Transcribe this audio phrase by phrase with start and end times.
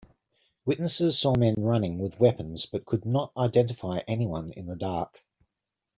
[0.65, 5.19] Witnesses saw men running with weapons but could not identify anyone in the dark.